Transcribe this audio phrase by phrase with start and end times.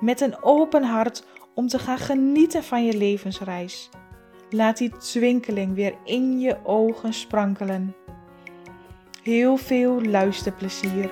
[0.00, 1.24] met een open hart
[1.54, 3.90] om te gaan genieten van je levensreis.
[4.50, 7.94] Laat die twinkeling weer in je ogen sprankelen.
[9.22, 11.10] Heel veel luisterplezier.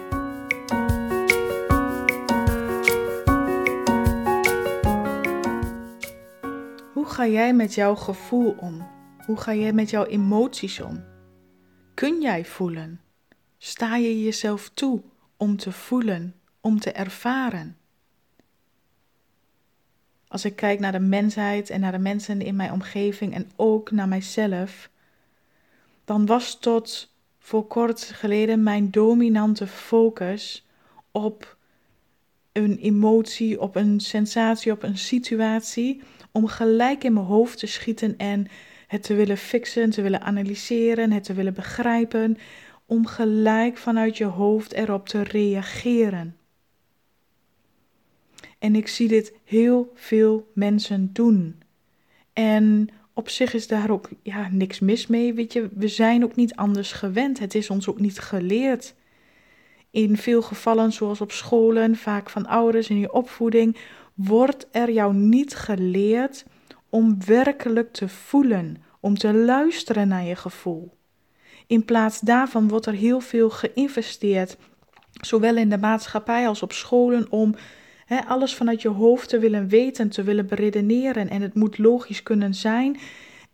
[6.92, 8.86] Hoe ga jij met jouw gevoel om?
[9.26, 11.04] Hoe ga jij met jouw emoties om?
[11.94, 13.00] Kun jij voelen?
[13.58, 15.02] Sta je jezelf toe
[15.36, 17.76] om te voelen, om te ervaren?
[20.34, 23.90] Als ik kijk naar de mensheid en naar de mensen in mijn omgeving en ook
[23.90, 24.90] naar mijzelf,
[26.04, 30.66] dan was tot voor kort geleden mijn dominante focus
[31.10, 31.56] op
[32.52, 38.16] een emotie, op een sensatie, op een situatie, om gelijk in mijn hoofd te schieten
[38.16, 38.46] en
[38.86, 42.38] het te willen fixen, te willen analyseren, het te willen begrijpen,
[42.86, 46.36] om gelijk vanuit je hoofd erop te reageren.
[48.64, 51.62] En ik zie dit heel veel mensen doen.
[52.32, 55.34] En op zich is daar ook ja, niks mis mee.
[55.34, 57.38] Weet je, we zijn ook niet anders gewend.
[57.38, 58.94] Het is ons ook niet geleerd.
[59.90, 63.76] In veel gevallen, zoals op scholen, vaak van ouders in je opvoeding,
[64.14, 66.44] wordt er jou niet geleerd
[66.88, 70.96] om werkelijk te voelen, om te luisteren naar je gevoel.
[71.66, 74.56] In plaats daarvan wordt er heel veel geïnvesteerd,
[75.12, 77.54] zowel in de maatschappij als op scholen, om
[78.26, 81.28] alles vanuit je hoofd te willen weten, te willen beredeneren.
[81.28, 82.98] En het moet logisch kunnen zijn.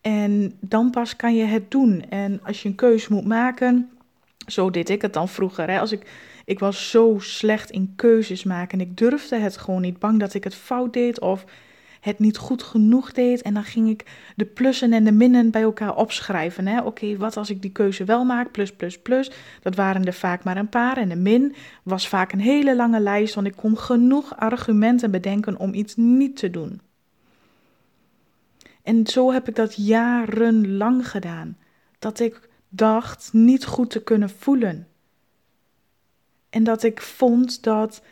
[0.00, 2.05] En dan pas kan je het doen.
[2.09, 3.91] En als je een keuze moet maken,
[4.47, 5.71] zo deed ik het dan vroeger.
[5.71, 5.81] Hè?
[5.81, 6.11] Als ik,
[6.44, 8.81] ik was zo slecht in keuzes maken.
[8.81, 9.99] Ik durfde het gewoon niet.
[9.99, 11.44] Bang dat ik het fout deed of
[12.00, 13.43] het niet goed genoeg deed.
[13.43, 14.05] En dan ging ik
[14.37, 16.84] de plussen en de minnen bij elkaar opschrijven.
[16.84, 18.53] Oké, wat als ik die keuze wel maak?
[18.53, 19.31] Plus, plus, plus.
[19.62, 20.97] Dat waren er vaak maar een paar.
[20.97, 25.59] En de min was vaak een hele lange lijst, want ik kon genoeg argumenten bedenken
[25.59, 26.81] om iets niet te doen.
[28.82, 31.56] En zo heb ik dat jarenlang gedaan.
[31.99, 34.88] Dat ik dacht niet goed te kunnen voelen.
[36.50, 38.03] En dat ik vond dat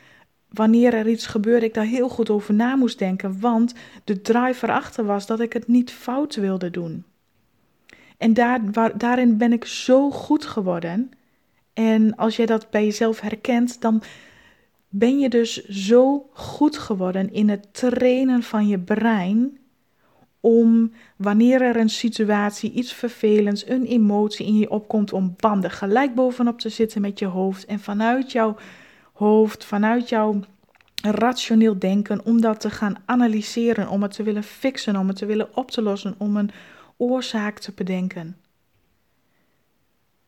[0.49, 3.41] wanneer er iets gebeurde, ik daar heel goed over na moest denken.
[3.41, 7.05] Want de drive erachter was dat ik het niet fout wilde doen.
[8.17, 8.33] En
[8.97, 11.11] daarin ben ik zo goed geworden.
[11.73, 14.03] En als jij dat bij jezelf herkent, dan
[14.89, 19.59] ben je dus zo goed geworden in het trainen van je brein.
[20.41, 26.15] Om wanneer er een situatie, iets vervelends, een emotie in je opkomt, om banden gelijk
[26.15, 27.67] bovenop te zitten met je hoofd.
[27.67, 28.57] En vanuit jouw
[29.19, 30.41] hoofd, vanuit jouw
[31.03, 35.27] rationeel denken, om dat te gaan analyseren, om het te willen fixen, om het te
[35.27, 36.51] willen op te lossen, om een
[36.97, 38.37] oorzaak te bedenken.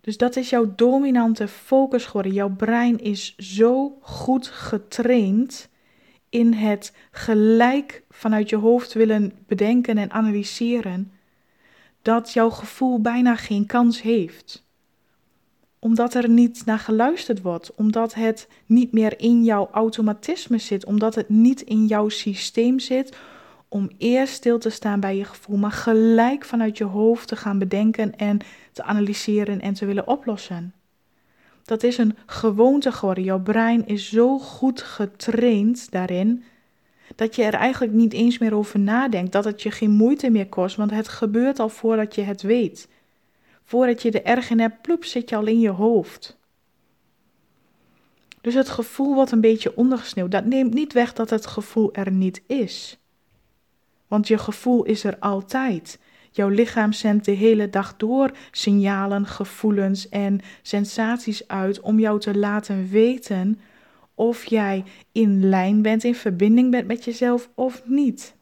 [0.01, 2.33] Dus dat is jouw dominante focus geworden.
[2.33, 5.69] Jouw brein is zo goed getraind
[6.29, 11.13] in het gelijk vanuit je hoofd willen bedenken en analyseren,
[12.03, 14.69] dat jouw gevoel bijna geen kans heeft
[15.81, 21.15] omdat er niet naar geluisterd wordt, omdat het niet meer in jouw automatisme zit, omdat
[21.15, 23.17] het niet in jouw systeem zit
[23.69, 27.59] om eerst stil te staan bij je gevoel, maar gelijk vanuit je hoofd te gaan
[27.59, 28.39] bedenken en
[28.73, 30.75] te analyseren en te willen oplossen.
[31.65, 33.25] Dat is een gewoonte geworden.
[33.25, 36.45] Jouw brein is zo goed getraind daarin
[37.17, 40.49] dat je er eigenlijk niet eens meer over nadenkt, dat het je geen moeite meer
[40.49, 42.89] kost, want het gebeurt al voordat je het weet.
[43.71, 46.37] Voordat je de erg in hebt, ploep, zit je al in je hoofd.
[48.41, 50.31] Dus het gevoel wordt een beetje ondergesneeuwd.
[50.31, 52.99] Dat neemt niet weg dat het gevoel er niet is.
[54.09, 55.99] Want je gevoel is er altijd.
[56.31, 62.39] Jouw lichaam zendt de hele dag door signalen, gevoelens en sensaties uit om jou te
[62.39, 63.61] laten weten
[64.15, 68.35] of jij in lijn bent, in verbinding bent met jezelf of niet.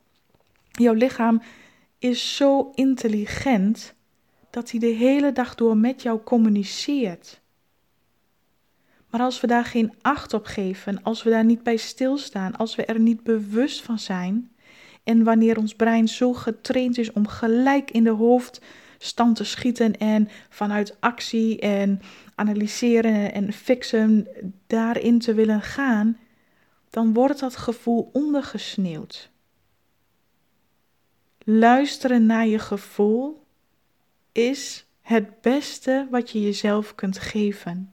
[0.71, 1.43] Jouw lichaam
[1.99, 3.97] is zo intelligent
[4.51, 7.41] dat hij de hele dag door met jou communiceert.
[9.11, 12.75] Maar als we daar geen acht op geven, als we daar niet bij stilstaan, als
[12.75, 14.51] we er niet bewust van zijn,
[15.05, 20.29] en wanneer ons brein zo getraind is om gelijk in de hoofdstand te schieten en
[20.49, 22.01] vanuit actie en
[22.35, 24.29] analyseren en fixen
[24.67, 26.19] daarin te willen gaan,
[26.91, 29.31] dan wordt dat gevoel ondergesneeuwd.
[31.45, 33.47] Luisteren naar je gevoel
[34.39, 37.93] is het beste wat je jezelf kunt geven.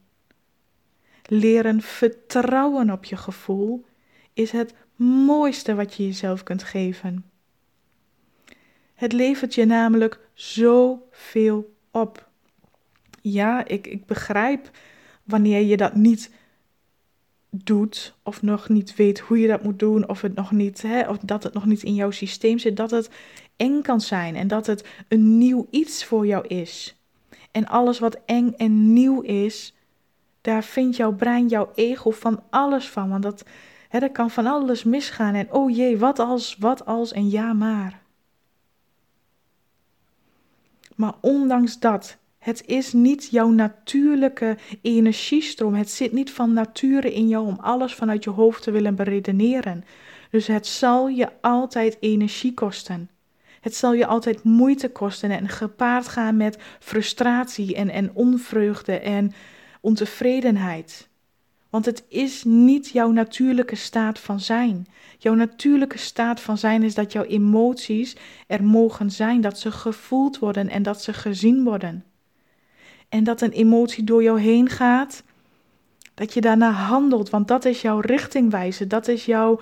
[1.24, 3.86] Leren vertrouwen op je gevoel
[4.34, 7.26] is het mooiste wat je jezelf kunt geven.
[8.94, 12.30] Het levert je namelijk zoveel op.
[13.22, 14.70] Ja, ik, ik begrijp
[15.24, 16.32] wanneer je dat niet
[17.64, 21.10] doet, of nog niet weet hoe je dat moet doen, of, het nog niet, hè,
[21.10, 23.10] of dat het nog niet in jouw systeem zit, dat het
[23.56, 26.96] eng kan zijn en dat het een nieuw iets voor jou is.
[27.52, 29.76] En alles wat eng en nieuw is,
[30.42, 33.10] daar vindt jouw brein, jouw ego van alles van.
[33.10, 33.46] Want dat,
[33.90, 35.34] hè, er kan van alles misgaan.
[35.34, 38.02] En oh jee, wat als, wat als en ja maar.
[40.96, 45.74] Maar ondanks dat, het is niet jouw natuurlijke energiestroom.
[45.74, 49.84] Het zit niet van nature in jou om alles vanuit je hoofd te willen beredeneren.
[50.30, 53.10] Dus het zal je altijd energie kosten.
[53.62, 59.34] Het zal je altijd moeite kosten en gepaard gaan met frustratie en, en onvreugde en
[59.82, 61.08] ontevredenheid.
[61.70, 64.88] Want het is niet jouw natuurlijke staat van zijn.
[65.18, 68.16] Jouw natuurlijke staat van zijn is dat jouw emoties
[68.48, 72.04] er mogen zijn, dat ze gevoeld worden en dat ze gezien worden.
[73.10, 75.24] En dat een emotie door jou heen gaat,
[76.14, 79.60] dat je daarna handelt, want dat is jouw richtingwijze, dat is jouw,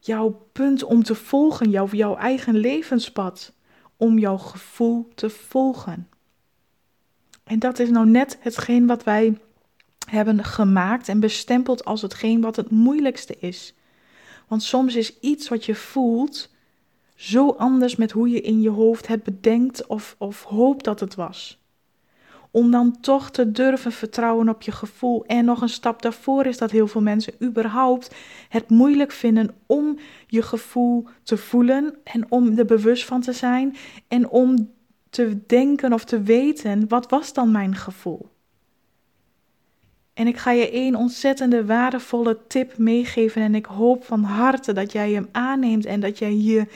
[0.00, 3.52] jouw punt om te volgen, jouw, jouw eigen levenspad,
[3.96, 6.08] om jouw gevoel te volgen.
[7.44, 9.38] En dat is nou net hetgeen wat wij
[10.10, 13.74] hebben gemaakt en bestempeld als hetgeen wat het moeilijkste is.
[14.48, 16.50] Want soms is iets wat je voelt
[17.14, 21.14] zo anders met hoe je in je hoofd het bedenkt of, of hoopt dat het
[21.14, 21.59] was.
[22.50, 25.24] Om dan toch te durven vertrouwen op je gevoel.
[25.26, 28.14] En nog een stap daarvoor is dat heel veel mensen überhaupt
[28.48, 33.76] het moeilijk vinden om je gevoel te voelen en om er bewust van te zijn
[34.08, 34.70] en om
[35.10, 38.28] te denken of te weten, wat was dan mijn gevoel?
[40.14, 43.42] En ik ga je één ontzettende waardevolle tip meegeven.
[43.42, 46.68] En ik hoop van harte dat jij hem aanneemt en dat jij hier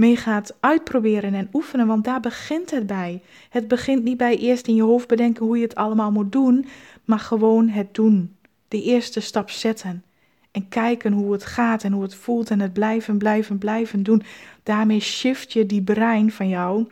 [0.00, 1.86] mee gaat uitproberen en oefenen.
[1.86, 3.22] Want daar begint het bij.
[3.50, 6.66] Het begint niet bij eerst in je hoofd bedenken hoe je het allemaal moet doen,
[7.04, 8.36] maar gewoon het doen.
[8.68, 10.04] De eerste stap zetten.
[10.50, 14.22] En kijken hoe het gaat en hoe het voelt en het blijven, blijven, blijven doen.
[14.62, 16.86] Daarmee shift je die brein van jou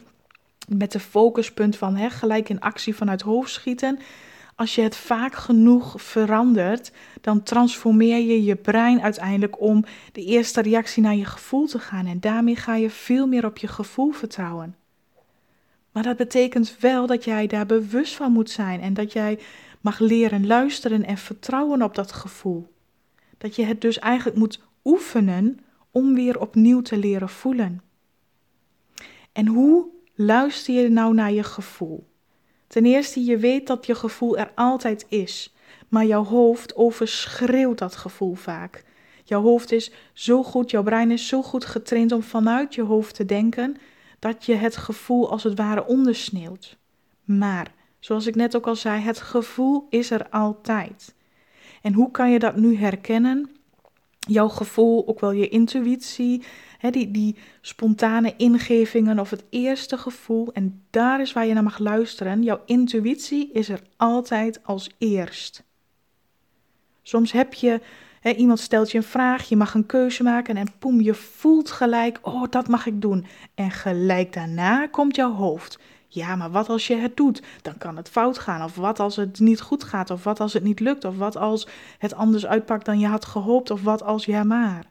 [0.68, 3.98] met de focuspunt van hè, gelijk in actie vanuit hoofd schieten
[4.58, 10.60] als je het vaak genoeg verandert, dan transformeer je je brein uiteindelijk om de eerste
[10.62, 12.06] reactie naar je gevoel te gaan.
[12.06, 14.76] En daarmee ga je veel meer op je gevoel vertrouwen.
[15.92, 19.38] Maar dat betekent wel dat jij daar bewust van moet zijn en dat jij
[19.80, 22.72] mag leren luisteren en vertrouwen op dat gevoel.
[23.38, 25.58] Dat je het dus eigenlijk moet oefenen
[25.90, 27.82] om weer opnieuw te leren voelen.
[29.32, 32.07] En hoe luister je nou naar je gevoel?
[32.68, 35.54] Ten eerste, je weet dat je gevoel er altijd is,
[35.88, 38.84] maar jouw hoofd overschreeuwt dat gevoel vaak.
[39.24, 43.14] Jouw hoofd is zo goed, jouw brein is zo goed getraind om vanuit je hoofd
[43.14, 43.76] te denken,
[44.18, 46.76] dat je het gevoel als het ware ondersneeuwt.
[47.24, 51.14] Maar, zoals ik net ook al zei, het gevoel is er altijd.
[51.82, 53.50] En hoe kan je dat nu herkennen?
[54.18, 56.42] Jouw gevoel, ook wel je intuïtie,
[56.80, 60.52] die, spontane ingevingen of het eerste gevoel.
[60.52, 62.42] En daar is waar je naar mag luisteren.
[62.42, 65.64] Jouw intuïtie is er altijd als eerst.
[67.02, 67.80] Soms heb je,
[68.36, 72.18] iemand stelt je een vraag, je mag een keuze maken en poem, je voelt gelijk,
[72.22, 73.26] oh dat mag ik doen.
[73.54, 75.78] En gelijk daarna komt jouw hoofd.
[76.10, 77.42] Ja, maar wat als je het doet?
[77.62, 78.62] Dan kan het fout gaan.
[78.64, 80.10] Of wat als het niet goed gaat?
[80.10, 81.04] Of wat als het niet lukt?
[81.04, 81.68] Of wat als
[81.98, 83.70] het anders uitpakt dan je had gehoopt?
[83.70, 84.84] Of wat als ja maar?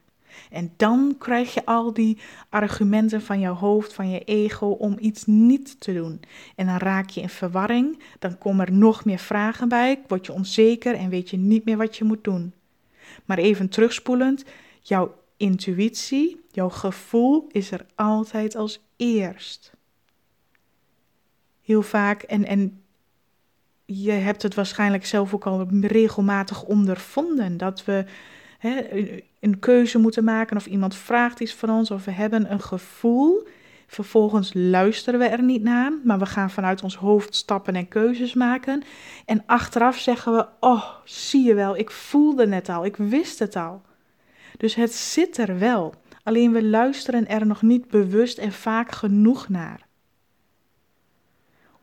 [0.52, 2.18] En dan krijg je al die
[2.50, 6.20] argumenten van je hoofd, van je ego om iets niet te doen.
[6.56, 10.34] En dan raak je in verwarring, dan komen er nog meer vragen bij, word je
[10.34, 12.54] onzeker en weet je niet meer wat je moet doen.
[13.26, 14.44] Maar even terugspoelend,
[14.82, 19.72] jouw intuïtie, jouw gevoel is er altijd als eerst.
[21.62, 22.82] Heel vaak, en, en
[23.86, 28.06] je hebt het waarschijnlijk zelf ook al regelmatig ondervonden, dat we
[29.40, 33.48] een keuze moeten maken of iemand vraagt iets van ons of we hebben een gevoel.
[33.88, 38.34] Vervolgens luisteren we er niet naar, maar we gaan vanuit ons hoofd stappen en keuzes
[38.34, 38.84] maken.
[39.26, 43.56] En achteraf zeggen we: Oh, zie je wel, ik voelde het al, ik wist het
[43.56, 43.82] al.
[44.58, 49.50] Dus het zit er wel, alleen we luisteren er nog niet bewust en vaak genoeg
[49.50, 49.86] naar.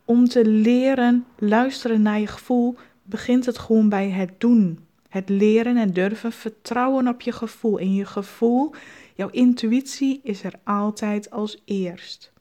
[0.04, 5.76] Om te leren luisteren naar je gevoel begint het gewoon bij het doen Het leren
[5.76, 7.78] en durven vertrouwen op je gevoel.
[7.78, 8.74] En je gevoel,
[9.14, 12.32] jouw intuïtie is er altijd als eerst.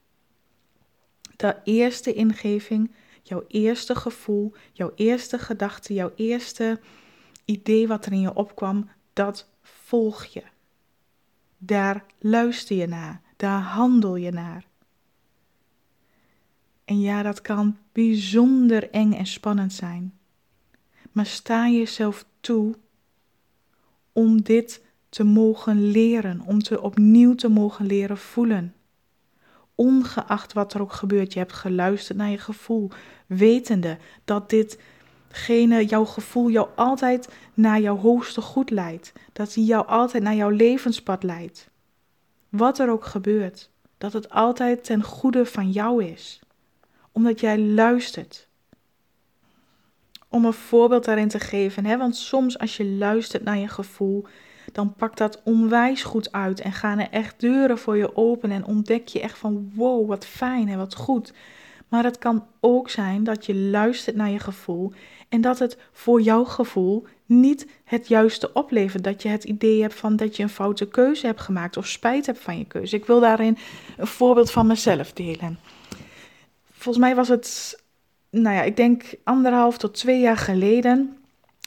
[1.35, 6.79] De eerste ingeving, jouw eerste gevoel, jouw eerste gedachte, jouw eerste
[7.45, 10.43] idee wat er in je opkwam, dat volg je.
[11.57, 14.65] Daar luister je naar, daar handel je naar.
[16.85, 20.17] En ja, dat kan bijzonder eng en spannend zijn.
[21.13, 22.75] Maar sta jezelf toe
[24.11, 28.73] om dit te mogen leren, om te opnieuw te mogen leren voelen.
[29.75, 32.89] Ongeacht wat er ook gebeurt, je hebt geluisterd naar je gevoel,
[33.27, 39.87] wetende dat ditgene, jouw gevoel jou altijd naar jouw hoogste goed leidt, dat hij jou
[39.87, 41.69] altijd naar jouw levenspad leidt.
[42.49, 46.39] Wat er ook gebeurt, dat het altijd ten goede van jou is,
[47.11, 48.47] omdat jij luistert
[50.33, 51.85] om een voorbeeld daarin te geven.
[51.85, 51.97] Hè?
[51.97, 54.25] Want soms als je luistert naar je gevoel,
[54.71, 58.65] dan pakt dat onwijs goed uit en gaan er echt deuren voor je open en
[58.65, 61.33] ontdek je echt van wow, wat fijn en wat goed.
[61.87, 64.93] Maar het kan ook zijn dat je luistert naar je gevoel
[65.29, 69.03] en dat het voor jouw gevoel niet het juiste oplevert.
[69.03, 72.25] Dat je het idee hebt van dat je een foute keuze hebt gemaakt of spijt
[72.25, 72.95] hebt van je keuze.
[72.95, 73.57] Ik wil daarin
[73.97, 75.59] een voorbeeld van mezelf delen.
[76.71, 77.81] Volgens mij was het
[78.41, 81.17] nou ja, ik denk anderhalf tot twee jaar geleden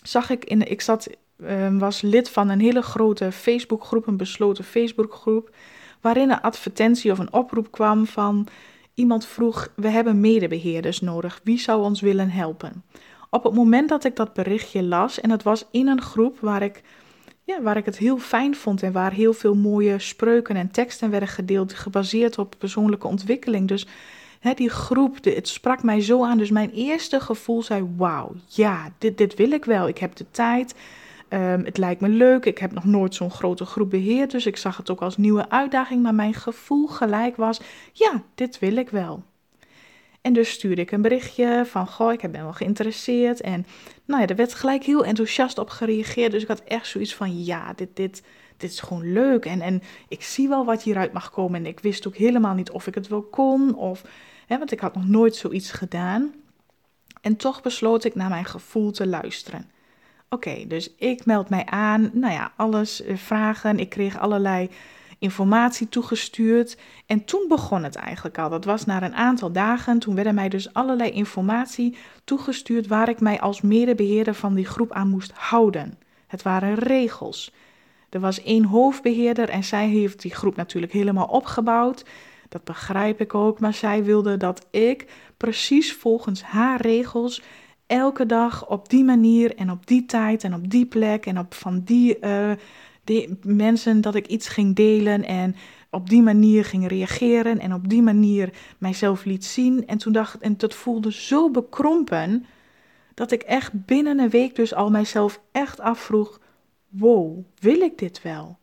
[0.02, 4.64] zag ik in, ik zat, uh, was lid van een hele grote Facebookgroep, een besloten
[4.64, 5.54] Facebookgroep,
[6.00, 8.46] waarin een advertentie of een oproep kwam van
[8.94, 12.84] iemand vroeg: We hebben medebeheerders nodig, wie zou ons willen helpen?
[13.30, 16.62] Op het moment dat ik dat berichtje las, en het was in een groep waar
[16.62, 16.82] ik,
[17.44, 21.10] ja, waar ik het heel fijn vond en waar heel veel mooie spreuken en teksten
[21.10, 23.68] werden gedeeld, gebaseerd op persoonlijke ontwikkeling.
[23.68, 23.86] Dus
[24.54, 26.38] die groep, het sprak mij zo aan.
[26.38, 29.88] Dus mijn eerste gevoel zei: Wauw, ja, dit, dit wil ik wel.
[29.88, 30.74] Ik heb de tijd.
[31.28, 32.44] Um, het lijkt me leuk.
[32.44, 34.30] Ik heb nog nooit zo'n grote groep beheerd.
[34.30, 36.02] Dus ik zag het ook als nieuwe uitdaging.
[36.02, 37.60] Maar mijn gevoel gelijk was:
[37.92, 39.22] Ja, dit wil ik wel.
[40.20, 43.40] En dus stuurde ik een berichtje van: Goh, ik ben wel geïnteresseerd.
[43.40, 43.66] En
[44.04, 46.32] nou ja, er werd gelijk heel enthousiast op gereageerd.
[46.32, 48.22] Dus ik had echt zoiets van: Ja, dit, dit,
[48.56, 49.44] dit is gewoon leuk.
[49.44, 51.60] En, en ik zie wel wat hieruit mag komen.
[51.60, 53.74] En ik wist ook helemaal niet of ik het wel kon.
[53.74, 54.02] Of
[54.46, 56.34] Want ik had nog nooit zoiets gedaan.
[57.20, 59.70] En toch besloot ik naar mijn gevoel te luisteren.
[60.28, 62.10] Oké, dus ik meld mij aan.
[62.12, 63.78] Nou ja, alles eh, vragen.
[63.78, 64.70] Ik kreeg allerlei
[65.18, 66.78] informatie toegestuurd.
[67.06, 68.48] En toen begon het eigenlijk al.
[68.48, 69.98] Dat was na een aantal dagen.
[69.98, 74.92] Toen werden mij dus allerlei informatie toegestuurd waar ik mij als medebeheerder van die groep
[74.92, 75.98] aan moest houden.
[76.26, 77.52] Het waren regels.
[78.10, 82.04] Er was één hoofdbeheerder en zij heeft die groep natuurlijk helemaal opgebouwd.
[82.48, 87.42] Dat begrijp ik ook, maar zij wilde dat ik precies volgens haar regels
[87.86, 91.54] elke dag op die manier en op die tijd en op die plek en op
[91.54, 92.52] van die, uh,
[93.04, 95.56] die mensen dat ik iets ging delen en
[95.90, 99.86] op die manier ging reageren en op die manier mijzelf liet zien.
[99.86, 102.46] En toen dacht en dat voelde zo bekrompen
[103.14, 106.40] dat ik echt binnen een week dus al mijzelf echt afvroeg:
[106.88, 108.58] wow, wil ik dit wel?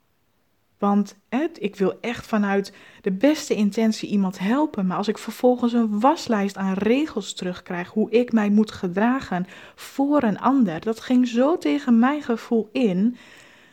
[0.84, 1.16] Want
[1.60, 4.88] ik wil echt vanuit de beste intentie iemand helpen.
[4.88, 10.24] Maar als ik vervolgens een waslijst aan regels terugkrijg hoe ik mij moet gedragen voor
[10.24, 13.18] een ander, dat ging zo tegen mijn gevoel in.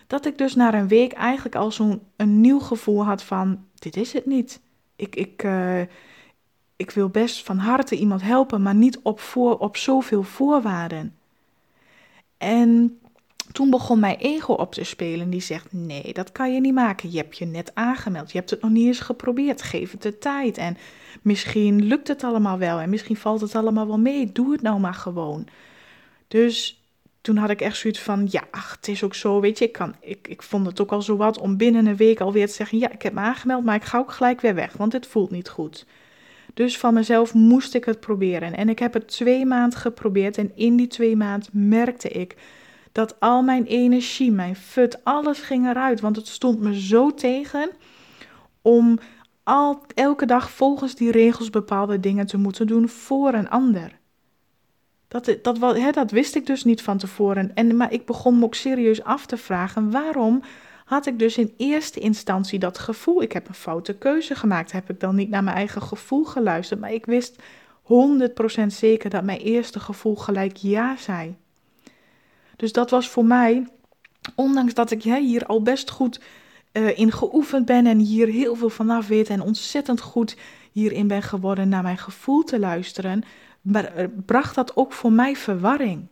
[0.06, 3.96] Dat ik dus na een week eigenlijk al zo'n een nieuw gevoel had van: dit
[3.96, 4.60] is het niet.
[4.96, 5.80] Ik, ik, uh,
[6.76, 11.16] ik wil best van harte iemand helpen, maar niet op, voor, op zoveel voorwaarden.
[12.38, 13.00] En
[13.52, 15.30] toen begon mijn ego op te spelen.
[15.30, 17.10] Die zegt: Nee, dat kan je niet maken.
[17.10, 18.32] Je hebt je net aangemeld.
[18.32, 19.62] Je hebt het nog niet eens geprobeerd.
[19.62, 20.58] Geef het de tijd.
[20.58, 20.76] En
[21.22, 22.78] misschien lukt het allemaal wel.
[22.78, 24.32] En misschien valt het allemaal wel mee.
[24.32, 25.46] Doe het nou maar gewoon.
[26.28, 26.82] Dus
[27.20, 29.40] toen had ik echt zoiets van: Ja, ach, het is ook zo.
[29.40, 31.96] Weet je, ik, kan, ik, ik vond het ook al zo wat om binnen een
[31.96, 34.54] week alweer te zeggen: Ja, ik heb me aangemeld, maar ik ga ook gelijk weer
[34.54, 34.72] weg.
[34.72, 35.86] Want het voelt niet goed.
[36.54, 38.56] Dus van mezelf moest ik het proberen.
[38.56, 40.38] En ik heb het twee maanden geprobeerd.
[40.38, 42.36] En in die twee maanden merkte ik
[42.92, 46.00] dat al mijn energie, mijn fut, alles ging eruit.
[46.00, 47.70] Want het stond me zo tegen
[48.62, 48.98] om
[49.94, 53.98] elke dag volgens die regels bepaalde dingen te moeten doen voor een ander.
[55.08, 55.58] Dat, dat,
[55.92, 57.54] dat wist ik dus niet van tevoren.
[57.54, 60.42] En, maar ik begon me ook serieus af te vragen: waarom
[60.84, 63.22] had ik dus in eerste instantie dat gevoel?
[63.22, 64.72] Ik heb een foute keuze gemaakt.
[64.72, 66.80] Heb ik dan niet naar mijn eigen gevoel geluisterd?
[66.80, 67.42] Maar ik wist
[68.62, 71.36] 100% zeker dat mijn eerste gevoel gelijk ja zei.
[72.60, 73.66] Dus dat was voor mij,
[74.34, 76.20] ondanks dat ik hier al best goed
[76.72, 80.36] uh, in geoefend ben en hier heel veel vanaf weet en ontzettend goed
[80.72, 83.22] hierin ben geworden naar mijn gevoel te luisteren,
[83.62, 83.84] uh,
[84.26, 86.06] bracht dat ook voor mij verwarring.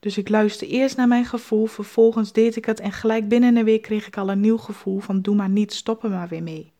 [0.00, 3.64] Dus ik luisterde eerst naar mijn gevoel, vervolgens deed ik het en gelijk binnen een
[3.64, 6.42] week kreeg ik al een nieuw gevoel van doe maar niet, stop er maar weer
[6.42, 6.72] mee.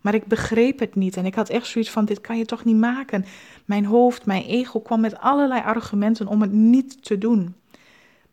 [0.00, 2.64] Maar ik begreep het niet en ik had echt zoiets van dit kan je toch
[2.64, 3.24] niet maken.
[3.64, 7.54] Mijn hoofd, mijn ego kwam met allerlei argumenten om het niet te doen.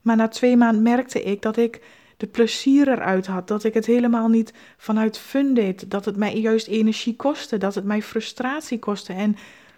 [0.01, 1.81] Maar na twee maanden merkte ik dat ik
[2.17, 6.39] de plezier eruit had, dat ik het helemaal niet vanuit fun deed, dat het mij
[6.39, 9.13] juist energie kostte, dat het mij frustratie kostte.
[9.13, 9.35] En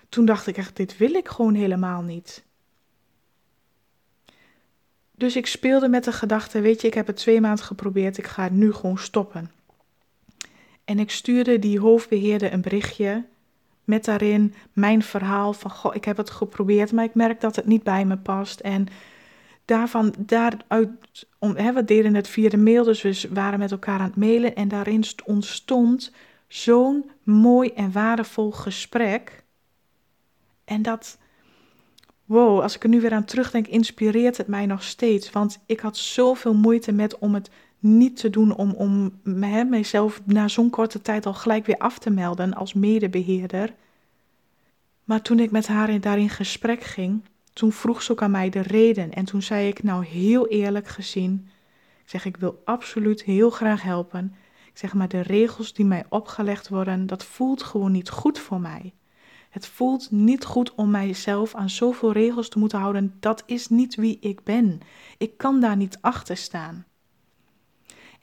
[0.10, 2.46] toen dacht ik echt, dit wil ik gewoon helemaal niet.
[5.12, 8.28] Dus ik speelde met de gedachte, weet je, ik heb het twee maanden geprobeerd, ik
[8.28, 9.52] ga nu gewoon stoppen.
[10.88, 13.26] En ik stuurde die hoofdbeheerder een berichtje
[13.84, 17.66] met daarin mijn verhaal van, goh, ik heb het geprobeerd, maar ik merk dat het
[17.66, 18.60] niet bij me past.
[18.60, 18.88] En
[19.66, 20.90] daarvan, daaruit,
[21.40, 24.56] hè, we deden het via de mail, dus we waren met elkaar aan het mailen
[24.56, 26.12] en daarin ontstond
[26.48, 29.44] zo'n mooi en waardevol gesprek.
[30.66, 31.18] En dat,
[32.26, 35.32] wow, als ik er nu weer aan terugdenk, inspireert het mij nog steeds.
[35.32, 40.22] Want ik had zoveel moeite met om het niet te doen, om, om hè, mijzelf
[40.26, 43.74] na zo'n korte tijd al gelijk weer af te melden als medebeheerder.
[45.04, 47.22] Maar toen ik met haar daarin gesprek ging,
[47.54, 49.14] toen vroeg ze ook aan mij de reden.
[49.14, 51.50] En toen zei ik, nou heel eerlijk gezien,
[52.04, 54.36] ik zeg, ik wil absoluut heel graag helpen.
[54.72, 58.60] Ik zeg, maar de regels die mij opgelegd worden, dat voelt gewoon niet goed voor
[58.60, 58.94] mij.
[59.50, 63.16] Het voelt niet goed om mijzelf aan zoveel regels te moeten houden.
[63.20, 64.80] Dat is niet wie ik ben.
[65.18, 66.86] Ik kan daar niet achter staan.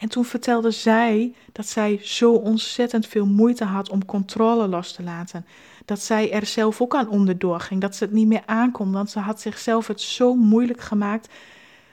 [0.05, 5.03] En toen vertelde zij dat zij zo ontzettend veel moeite had om controle los te
[5.03, 5.47] laten.
[5.85, 9.11] Dat zij er zelf ook aan onderdoor ging, dat ze het niet meer aankon, want
[9.11, 11.29] ze had zichzelf het zo moeilijk gemaakt.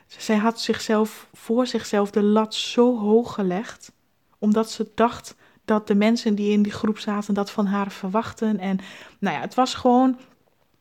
[0.07, 3.91] Zij had zichzelf voor zichzelf de lat zo hoog gelegd,
[4.37, 8.59] omdat ze dacht dat de mensen die in die groep zaten dat van haar verwachten.
[8.59, 8.79] En
[9.19, 10.17] nou ja, het was gewoon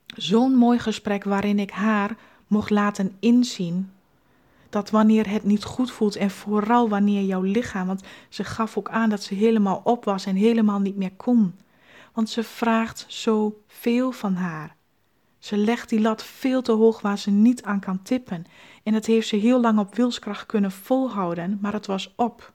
[0.06, 2.16] zo'n mooi gesprek waarin ik haar
[2.46, 3.90] mocht laten inzien
[4.70, 8.88] dat wanneer het niet goed voelt en vooral wanneer jouw lichaam, want ze gaf ook
[8.88, 11.54] aan dat ze helemaal op was en helemaal niet meer kon.
[12.12, 14.76] Want ze vraagt zo veel van haar.
[15.38, 18.44] Ze legt die lat veel te hoog waar ze niet aan kan tippen.
[18.82, 22.52] En dat heeft ze heel lang op wilskracht kunnen volhouden, maar het was op.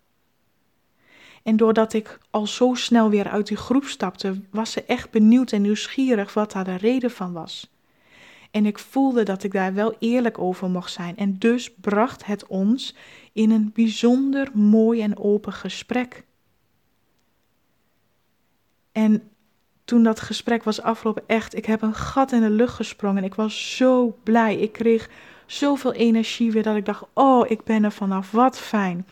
[1.43, 5.51] En doordat ik al zo snel weer uit die groep stapte, was ze echt benieuwd
[5.51, 7.74] en nieuwsgierig wat daar de reden van was.
[8.55, 11.17] En ik voelde dat ik daar wel eerlijk over mocht zijn.
[11.17, 12.95] En dus bracht het ons
[13.33, 16.23] in een bijzonder mooi en open gesprek.
[18.91, 19.29] En
[19.85, 23.23] toen dat gesprek was afgelopen, echt, ik heb een gat in de lucht gesprongen.
[23.23, 24.55] Ik was zo blij.
[24.55, 25.09] Ik kreeg
[25.45, 28.31] zoveel energie weer dat ik dacht: oh, ik ben er vanaf.
[28.31, 29.07] Wat fijn.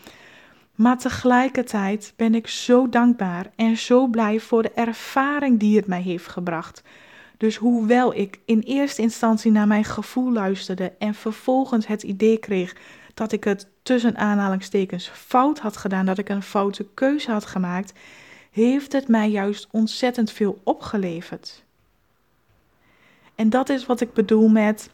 [0.76, 6.02] Maar tegelijkertijd ben ik zo dankbaar en zo blij voor de ervaring die het mij
[6.02, 6.84] heeft gebracht.
[7.38, 12.76] Dus hoewel ik in eerste instantie naar mijn gevoel luisterde en vervolgens het idee kreeg
[13.14, 17.94] dat ik het tussen aanhalingstekens fout had gedaan, dat ik een foute keuze had gemaakt,
[18.52, 21.64] heeft het mij juist ontzettend veel opgeleverd.
[23.36, 24.90] En dat is wat ik bedoel met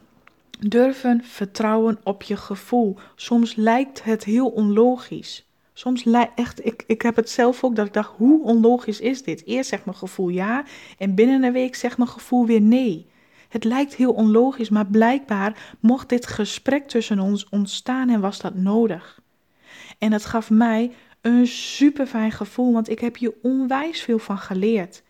[0.60, 2.98] durven vertrouwen op je gevoel.
[3.16, 5.49] Soms lijkt het heel onlogisch.
[5.80, 9.46] Soms echt, ik, ik heb het zelf ook dat ik dacht, hoe onlogisch is dit?
[9.46, 10.64] Eerst zegt mijn gevoel ja
[10.98, 13.08] en binnen een week zegt mijn gevoel weer nee.
[13.50, 18.56] Het lijkt heel onlogisch, maar blijkbaar mocht dit gesprek tussen ons ontstaan en was dat
[18.56, 19.22] nodig.
[19.98, 24.38] En het gaf mij een super fijn gevoel, want ik heb hier onwijs veel van
[24.38, 25.04] geleerd.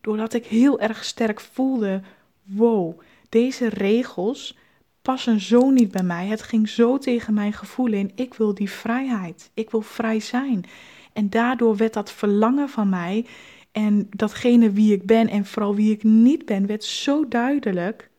[0.00, 2.02] Doordat ik heel erg sterk voelde,
[2.42, 4.56] wow, deze regels,
[5.04, 6.26] passen zo niet bij mij.
[6.26, 8.12] Het ging zo tegen mijn gevoel in.
[8.14, 9.50] Ik wil die vrijheid.
[9.54, 10.64] Ik wil vrij zijn.
[11.12, 13.26] En daardoor werd dat verlangen van mij
[13.72, 18.10] en datgene wie ik ben en vooral wie ik niet ben, werd zo duidelijk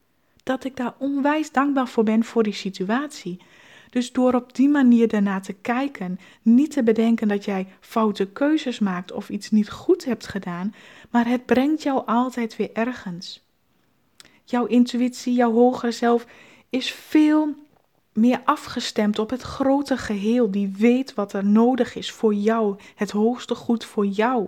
[0.43, 3.39] dat ik daar onwijs dankbaar voor ben voor die situatie.
[3.89, 8.79] Dus door op die manier daarna te kijken, niet te bedenken dat jij foute keuzes
[8.79, 10.73] maakt of iets niet goed hebt gedaan,
[11.09, 13.43] maar het brengt jou altijd weer ergens.
[14.43, 16.25] Jouw intuïtie, jouw hogere zelf
[16.75, 17.53] is veel
[18.13, 23.11] meer afgestemd op het grote geheel, die weet wat er nodig is voor jou, het
[23.11, 24.47] hoogste goed voor jou.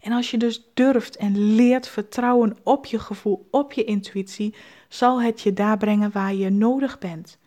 [0.00, 4.54] En als je dus durft en leert vertrouwen op je gevoel, op je intuïtie,
[4.88, 7.38] zal het je daar brengen waar je nodig bent.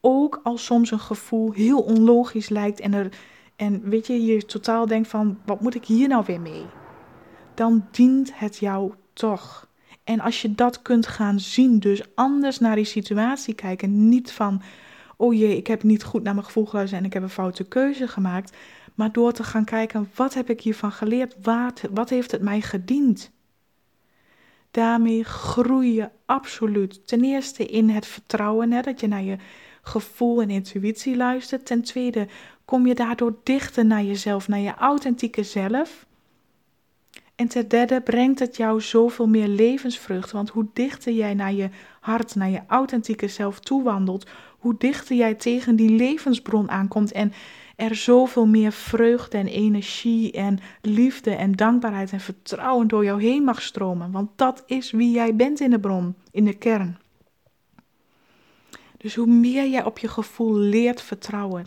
[0.00, 3.08] Ook als soms een gevoel heel onlogisch lijkt en, er,
[3.56, 6.64] en weet je, je totaal denkt van, wat moet ik hier nou weer mee?
[7.54, 9.68] Dan dient het jou toch.
[10.04, 14.62] En als je dat kunt gaan zien, dus anders naar die situatie kijken, niet van,
[15.16, 17.64] oh jee, ik heb niet goed naar mijn gevoel geluisterd en ik heb een foute
[17.64, 18.56] keuze gemaakt,
[18.94, 21.36] maar door te gaan kijken, wat heb ik hiervan geleerd?
[21.42, 23.30] Wat, wat heeft het mij gediend?
[24.70, 27.06] daarmee groei je absoluut.
[27.06, 29.36] Ten eerste in het vertrouwen, hè, dat je naar je
[29.82, 31.66] gevoel en intuïtie luistert.
[31.66, 32.28] Ten tweede
[32.64, 36.06] kom je daardoor dichter naar jezelf, naar je authentieke zelf.
[37.40, 40.30] En ten derde brengt het jou zoveel meer levensvrucht.
[40.30, 45.34] Want hoe dichter jij naar je hart, naar je authentieke zelf toewandelt, hoe dichter jij
[45.34, 47.32] tegen die levensbron aankomt en
[47.76, 53.44] er zoveel meer vreugde en energie en liefde en dankbaarheid en vertrouwen door jou heen
[53.44, 54.10] mag stromen.
[54.10, 56.98] Want dat is wie jij bent in de bron, in de kern.
[58.96, 61.66] Dus hoe meer jij op je gevoel leert vertrouwen,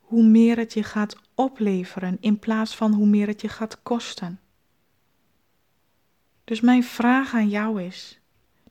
[0.00, 4.38] hoe meer het je gaat opleveren in plaats van hoe meer het je gaat kosten.
[6.44, 8.20] Dus mijn vraag aan jou is: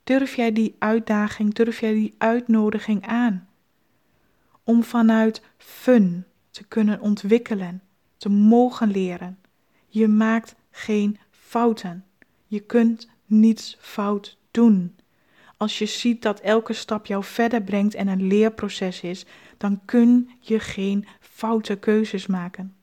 [0.04, 3.48] durf jij die uitdaging, durf jij die uitnodiging aan?
[4.64, 7.82] Om vanuit fun te kunnen ontwikkelen,
[8.18, 9.40] te mogen leren.
[9.88, 12.06] Je maakt geen fouten.
[12.46, 14.96] Je kunt niets fout doen.
[15.58, 19.26] Als je ziet dat elke stap jou verder brengt en een leerproces is,
[19.58, 22.76] dan kun je geen foute keuzes maken.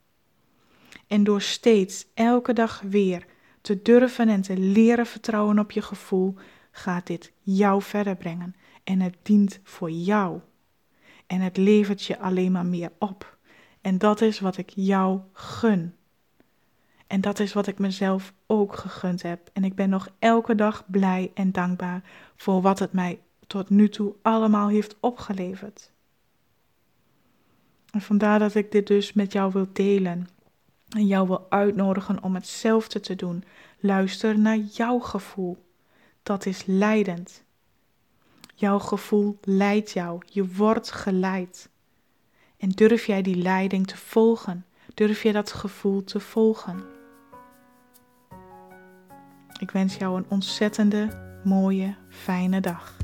[1.07, 3.27] En door steeds, elke dag weer,
[3.61, 6.35] te durven en te leren vertrouwen op je gevoel,
[6.71, 8.55] gaat dit jou verder brengen.
[8.85, 10.41] En het dient voor jou.
[11.27, 13.39] En het levert je alleen maar meer op.
[13.81, 15.95] En dat is wat ik jou gun.
[17.07, 19.51] En dat is wat ik mezelf ook gegund heb.
[19.53, 22.03] En ik ben nog elke dag blij en dankbaar
[22.37, 25.93] voor wat het mij tot nu toe allemaal heeft opgeleverd.
[27.91, 30.29] En vandaar dat ik dit dus met jou wil delen.
[30.91, 33.45] En jou wil uitnodigen om hetzelfde te doen.
[33.79, 35.65] Luister naar jouw gevoel.
[36.23, 37.45] Dat is leidend.
[38.55, 40.23] Jouw gevoel leidt jou.
[40.27, 41.71] Je wordt geleid.
[42.57, 44.65] En durf jij die leiding te volgen?
[44.95, 46.85] Durf je dat gevoel te volgen?
[49.61, 51.09] Ik wens jou een ontzettende,
[51.45, 52.97] mooie, fijne dag.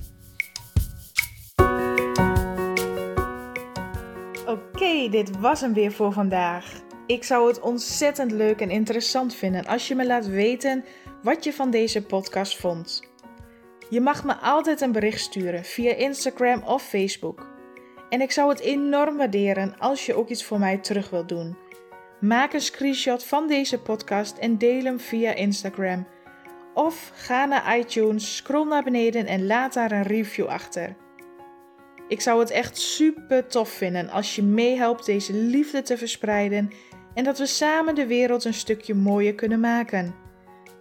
[4.46, 6.84] Oké, dit was hem weer voor vandaag.
[7.06, 10.84] Ik zou het ontzettend leuk en interessant vinden als je me laat weten
[11.22, 13.02] wat je van deze podcast vond.
[13.90, 17.46] Je mag me altijd een bericht sturen via Instagram of Facebook.
[18.08, 21.56] En ik zou het enorm waarderen als je ook iets voor mij terug wilt doen.
[22.20, 26.06] Maak een screenshot van deze podcast en deel hem via Instagram.
[26.74, 30.96] Of ga naar iTunes, scroll naar beneden en laat daar een review achter.
[32.08, 36.70] Ik zou het echt super tof vinden als je meehelpt deze liefde te verspreiden
[37.16, 40.14] en dat we samen de wereld een stukje mooier kunnen maken.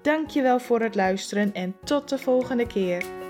[0.02, 3.25] Dankjewel voor het luisteren en tot de volgende keer.